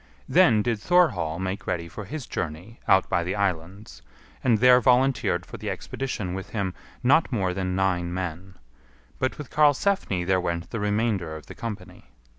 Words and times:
Then 0.27 0.63
did 0.63 0.79
Thorhall 0.79 1.37
make 1.37 1.67
ready 1.67 1.87
for 1.87 2.05
his 2.05 2.25
journey 2.25 2.79
out 2.87 3.07
by 3.07 3.23
the 3.23 3.35
islands, 3.35 4.01
and 4.43 4.57
there 4.57 4.81
volunteered 4.81 5.45
for 5.45 5.57
the 5.57 5.69
expedition 5.69 6.33
with 6.33 6.49
him 6.49 6.73
not 7.03 7.31
more 7.31 7.53
than 7.53 7.75
nine 7.75 8.11
men; 8.11 8.55
but 9.19 9.37
with 9.37 9.51
Karlsefni 9.51 10.23
there 10.25 10.41
went 10.41 10.71
the 10.71 10.79
remainder 10.79 11.35
of 11.35 11.45
the 11.45 11.53
company. 11.53 12.09